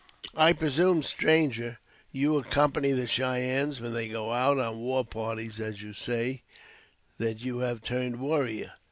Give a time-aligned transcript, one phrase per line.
[0.35, 1.77] "I presume, stranger,
[2.11, 6.41] you accompany the Cheyennes when they go out on war parties, as you say
[7.19, 8.71] that you have turned warrior."